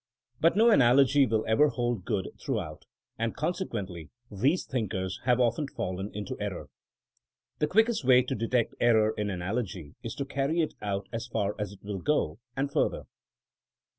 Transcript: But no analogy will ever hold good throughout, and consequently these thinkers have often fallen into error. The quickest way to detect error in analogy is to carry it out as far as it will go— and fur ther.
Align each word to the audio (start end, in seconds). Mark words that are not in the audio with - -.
But 0.39 0.57
no 0.57 0.71
analogy 0.71 1.27
will 1.27 1.45
ever 1.47 1.67
hold 1.67 2.05
good 2.05 2.29
throughout, 2.43 2.85
and 3.19 3.35
consequently 3.35 4.09
these 4.31 4.65
thinkers 4.65 5.19
have 5.25 5.39
often 5.39 5.67
fallen 5.67 6.09
into 6.11 6.35
error. 6.41 6.69
The 7.59 7.67
quickest 7.67 8.03
way 8.03 8.23
to 8.23 8.33
detect 8.33 8.73
error 8.79 9.13
in 9.15 9.29
analogy 9.29 9.93
is 10.01 10.15
to 10.15 10.25
carry 10.25 10.61
it 10.61 10.73
out 10.81 11.07
as 11.13 11.27
far 11.27 11.53
as 11.59 11.73
it 11.73 11.83
will 11.83 11.99
go— 11.99 12.39
and 12.57 12.71
fur 12.71 12.89
ther. 12.89 13.03